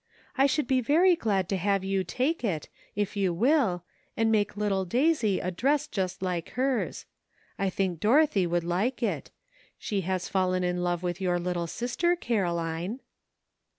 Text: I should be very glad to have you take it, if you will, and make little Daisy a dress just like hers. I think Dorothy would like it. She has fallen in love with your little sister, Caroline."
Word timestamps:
I 0.35 0.47
should 0.47 0.65
be 0.65 0.81
very 0.81 1.15
glad 1.15 1.47
to 1.49 1.57
have 1.57 1.83
you 1.83 2.03
take 2.03 2.43
it, 2.43 2.69
if 2.95 3.15
you 3.15 3.31
will, 3.31 3.83
and 4.17 4.31
make 4.31 4.57
little 4.57 4.83
Daisy 4.83 5.39
a 5.39 5.51
dress 5.51 5.85
just 5.85 6.23
like 6.23 6.49
hers. 6.53 7.05
I 7.59 7.69
think 7.69 7.99
Dorothy 7.99 8.47
would 8.47 8.63
like 8.63 9.03
it. 9.03 9.29
She 9.77 10.01
has 10.01 10.27
fallen 10.27 10.63
in 10.63 10.81
love 10.81 11.03
with 11.03 11.21
your 11.21 11.37
little 11.37 11.67
sister, 11.67 12.15
Caroline." 12.15 13.01